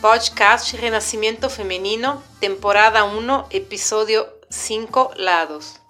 [0.00, 5.80] Podcast Renacimiento Femenino, temporada 1, episodio 5, lados.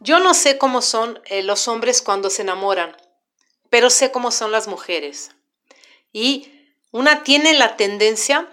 [0.00, 2.96] Yo no sé cómo son eh, los hombres cuando se enamoran,
[3.70, 5.30] pero sé cómo son las mujeres.
[6.12, 6.50] Y
[6.90, 8.48] una tiene la tendencia,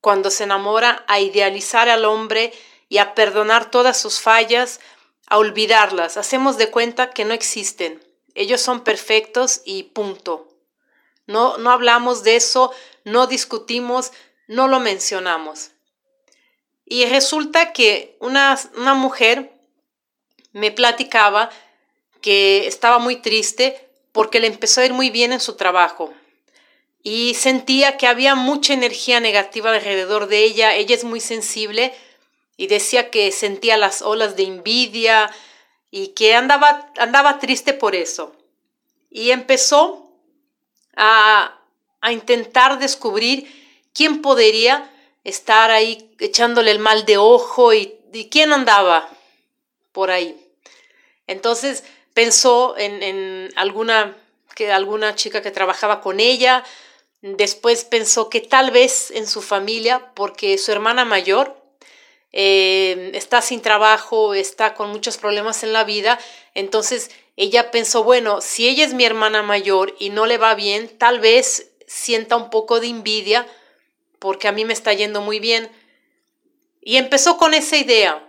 [0.00, 2.52] cuando se enamora, a idealizar al hombre
[2.88, 4.78] y a perdonar todas sus fallas,
[5.26, 6.16] a olvidarlas.
[6.16, 8.00] Hacemos de cuenta que no existen.
[8.36, 10.48] Ellos son perfectos y punto.
[11.26, 12.72] No, no hablamos de eso,
[13.04, 14.12] no discutimos,
[14.46, 15.70] no lo mencionamos.
[16.84, 19.52] Y resulta que una, una mujer
[20.52, 21.50] me platicaba
[22.20, 26.12] que estaba muy triste porque le empezó a ir muy bien en su trabajo
[27.02, 30.74] y sentía que había mucha energía negativa alrededor de ella.
[30.74, 31.92] Ella es muy sensible
[32.56, 35.30] y decía que sentía las olas de envidia
[35.90, 38.36] y que andaba, andaba triste por eso.
[39.10, 40.12] Y empezó
[40.96, 41.58] a,
[42.10, 43.46] intentar descubrir
[43.92, 44.90] quién podría
[45.22, 47.98] estar ahí echándole el mal de ojo y,
[48.30, 49.08] quién andaba
[49.92, 50.36] por ahí.
[51.26, 54.16] Entonces pensó en, en, alguna,
[54.54, 56.64] que alguna chica que trabajaba con ella,
[57.22, 61.62] después pensó que tal vez en su familia, porque su hermana mayor
[62.32, 66.18] eh, está sin trabajo, está con muchos problemas en la vida,
[66.54, 70.88] entonces ella pensó, bueno, si ella es mi hermana mayor y no le va bien,
[70.98, 73.46] tal vez sienta un poco de envidia
[74.18, 75.70] porque a mí me está yendo muy bien.
[76.80, 78.28] Y empezó con esa idea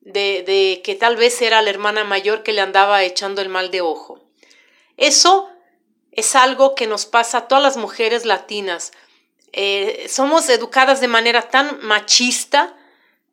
[0.00, 3.70] de, de que tal vez era la hermana mayor que le andaba echando el mal
[3.70, 4.20] de ojo.
[4.96, 5.48] Eso
[6.12, 8.92] es algo que nos pasa a todas las mujeres latinas.
[9.52, 12.74] Eh, somos educadas de manera tan machista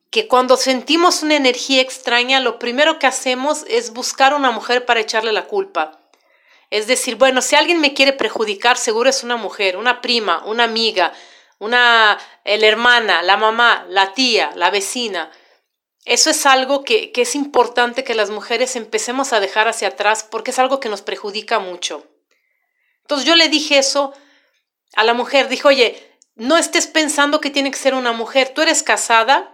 [0.10, 5.00] que cuando sentimos una energía extraña, lo primero que hacemos es buscar una mujer para
[5.00, 6.03] echarle la culpa.
[6.74, 10.64] Es decir, bueno, si alguien me quiere perjudicar, seguro es una mujer, una prima, una
[10.64, 11.14] amiga,
[11.60, 15.30] una la hermana, la mamá, la tía, la vecina.
[16.04, 20.24] Eso es algo que, que es importante que las mujeres empecemos a dejar hacia atrás
[20.24, 22.08] porque es algo que nos perjudica mucho.
[23.02, 24.12] Entonces yo le dije eso
[24.96, 28.64] a la mujer, dijo, oye, no estés pensando que tiene que ser una mujer, tú
[28.64, 29.54] eres casada,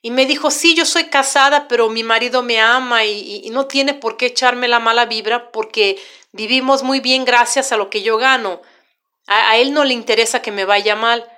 [0.00, 3.94] y me dijo, sí, yo soy casada, pero mi marido me ama y, no tiene
[3.94, 5.98] por qué echarme la mala vibra porque
[6.32, 8.62] vivimos muy bien gracias a lo que yo gano.
[9.26, 11.30] A, a él no le interesa que me vaya mal.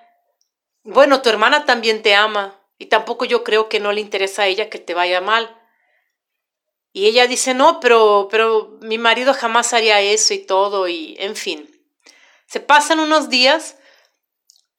[0.83, 4.47] Bueno, tu hermana también te ama y tampoco yo creo que no le interesa a
[4.47, 5.56] ella que te vaya mal.
[6.93, 11.37] Y ella dice, no, pero, pero mi marido jamás haría eso y todo, y en
[11.37, 11.71] fin.
[12.47, 13.77] Se pasan unos días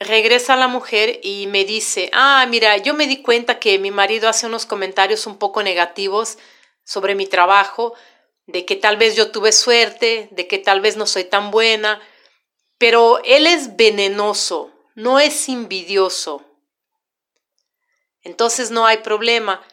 [0.01, 4.27] regresa la mujer y me dice, ah, mira, yo me di cuenta que mi marido
[4.27, 6.39] hace unos comentarios un poco negativos
[6.83, 7.93] sobre mi trabajo,
[8.45, 12.01] de que tal vez yo tuve suerte, de que tal vez no soy tan buena,
[12.77, 16.45] pero él es venenoso, no es envidioso.
[18.23, 19.63] Entonces no hay problema.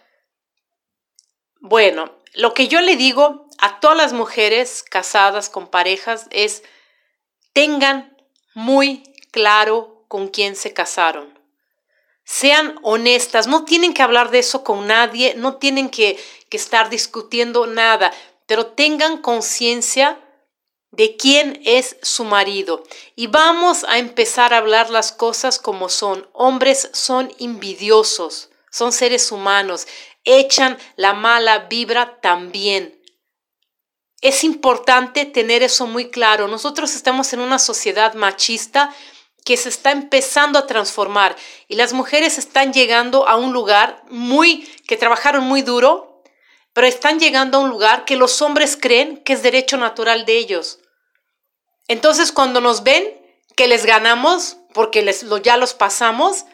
[1.61, 6.63] Bueno, lo que yo le digo a todas las mujeres casadas con parejas es,
[7.53, 8.17] tengan
[8.55, 9.03] muy
[9.33, 11.37] claro con quién se casaron.
[12.25, 16.91] Sean honestas, no tienen que hablar de eso con nadie, no tienen que, que estar
[16.91, 18.13] discutiendo nada,
[18.49, 20.19] pero tengan conciencia
[20.91, 22.83] de quién es su marido.
[23.15, 26.27] Y vamos a empezar a hablar las cosas como son.
[26.33, 29.87] Hombres son envidiosos, son seres humanos,
[30.25, 32.99] echan la mala vibra también.
[34.23, 36.49] Es importante tener eso muy claro.
[36.49, 38.95] Nosotros estamos en una sociedad machista
[39.45, 41.37] que se está empezando a transformar
[41.69, 46.08] y las mujeres están llegando a un lugar muy, que trabajaron muy duro,
[46.79, 50.39] pero están llegando a un lugar que los hombres creen que es derecho natural de
[50.39, 50.79] ellos.
[51.89, 53.21] Entonces cuando nos ven
[53.57, 56.45] que les ganamos, porque les, ya los pasamos,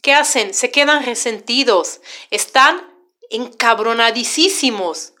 [0.00, 0.54] ¿qué hacen?
[0.54, 2.88] Se quedan resentidos, están
[3.30, 5.14] encabronadísimos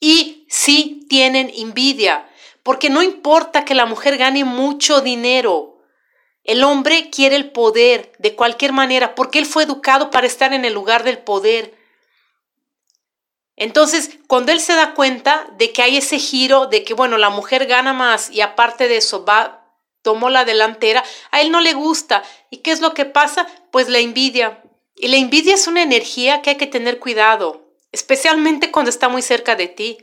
[0.00, 2.28] y sí tienen envidia,
[2.64, 5.78] porque no importa que la mujer gane mucho dinero,
[6.42, 10.64] el hombre quiere el poder de cualquier manera porque él fue educado para estar en
[10.64, 11.80] el lugar del poder.
[13.62, 17.30] Entonces, cuando él se da cuenta de que hay ese giro, de que, bueno, la
[17.30, 19.62] mujer gana más y aparte de eso va,
[20.02, 22.24] tomó la delantera, a él no le gusta.
[22.50, 23.46] ¿Y qué es lo que pasa?
[23.70, 24.62] Pues la envidia.
[24.96, 29.22] Y la envidia es una energía que hay que tener cuidado, especialmente cuando está muy
[29.22, 29.98] cerca de ti.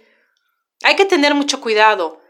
[0.84, 2.22] Hay que tener mucho cuidado.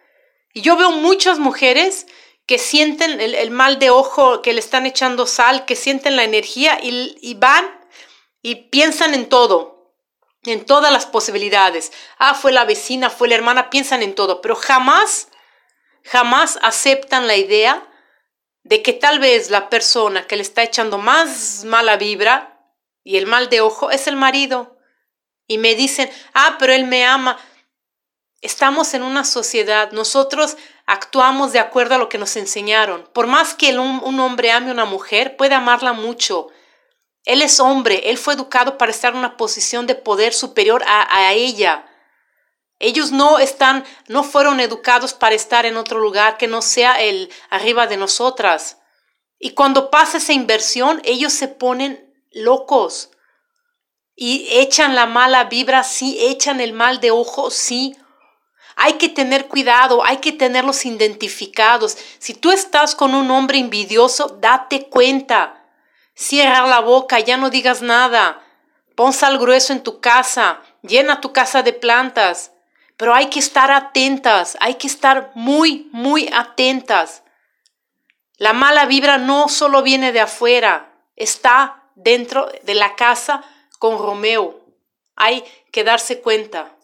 [0.54, 2.08] Y yo veo muchas mujeres
[2.48, 6.80] que sienten el, mal de ojo, que le están echando sal, que sienten la energía
[6.82, 7.66] y, van
[8.42, 9.79] y piensan en todo,
[10.52, 11.92] en todas las posibilidades.
[12.18, 15.30] Ah, fue la vecina, fue la hermana, piensan en todo, pero jamás,
[16.04, 17.86] jamás aceptan la idea
[18.64, 22.60] de que tal vez la persona que le está echando más mala vibra
[23.04, 24.78] y el mal de ojo es el marido.
[25.48, 27.40] Y me dicen, ah, pero él me ama.
[28.42, 30.56] Estamos en una sociedad, nosotros
[30.86, 33.10] actuamos de acuerdo a lo que nos enseñaron.
[33.14, 36.50] Por más que un, hombre ame a una mujer, puede amarla mucho.
[37.26, 41.18] Él es hombre, él fue educado para estar en una posición de poder superior a,
[41.18, 41.86] a ella.
[42.80, 47.30] Ellos no están, no fueron educados para estar en otro lugar que no sea el
[47.50, 48.78] arriba de nosotras.
[49.38, 53.12] Y cuando pasa esa inversión, ellos se ponen locos
[54.22, 57.96] y echan la mala vibra, sí, echan el mal de ojo, sí.
[58.76, 61.98] Hay que tener cuidado, hay que tenerlos identificados.
[62.18, 65.59] Si tú estás con un hombre envidioso, date cuenta.
[66.20, 68.44] Cierra la boca, ya no digas nada.
[68.94, 72.52] Pon sal grueso en tu casa, llena tu casa de plantas.
[72.98, 77.24] Pero hay que estar atentas, hay que estar muy, muy atentas.
[78.36, 83.42] La mala vibra no solo viene de afuera, está dentro de la casa
[83.80, 84.60] con Romeo.
[85.16, 86.76] Hay que darse cuenta.